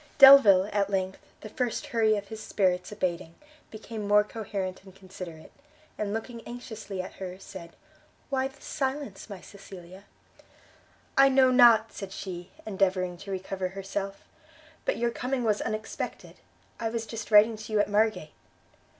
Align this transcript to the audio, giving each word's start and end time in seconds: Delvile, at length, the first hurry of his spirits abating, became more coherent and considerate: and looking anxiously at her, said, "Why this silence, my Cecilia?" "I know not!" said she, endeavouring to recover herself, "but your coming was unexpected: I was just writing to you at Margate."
Delvile, 0.17 0.67
at 0.73 0.89
length, 0.89 1.19
the 1.41 1.49
first 1.49 1.85
hurry 1.93 2.17
of 2.17 2.29
his 2.29 2.41
spirits 2.41 2.91
abating, 2.91 3.35
became 3.69 4.07
more 4.07 4.23
coherent 4.23 4.83
and 4.83 4.95
considerate: 4.95 5.51
and 5.95 6.11
looking 6.11 6.41
anxiously 6.47 7.03
at 7.03 7.13
her, 7.21 7.37
said, 7.37 7.75
"Why 8.31 8.47
this 8.47 8.63
silence, 8.65 9.29
my 9.29 9.41
Cecilia?" 9.41 10.05
"I 11.15 11.29
know 11.29 11.51
not!" 11.51 11.93
said 11.93 12.11
she, 12.13 12.49
endeavouring 12.65 13.15
to 13.17 13.29
recover 13.29 13.67
herself, 13.67 14.23
"but 14.85 14.97
your 14.97 15.11
coming 15.11 15.43
was 15.43 15.61
unexpected: 15.61 16.37
I 16.79 16.89
was 16.89 17.05
just 17.05 17.29
writing 17.29 17.55
to 17.57 17.71
you 17.71 17.79
at 17.79 17.87
Margate." 17.87 18.31